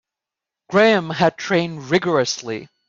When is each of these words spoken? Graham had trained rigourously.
Graham 0.71 1.11
had 1.11 1.37
trained 1.37 1.91
rigourously. 1.91 2.69